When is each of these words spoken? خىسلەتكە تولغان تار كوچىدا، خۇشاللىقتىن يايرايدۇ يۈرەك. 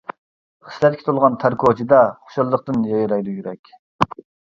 خىسلەتكە 0.69 1.05
تولغان 1.09 1.37
تار 1.45 1.57
كوچىدا، 1.65 2.01
خۇشاللىقتىن 2.25 2.91
يايرايدۇ 2.97 3.39
يۈرەك. 3.41 3.75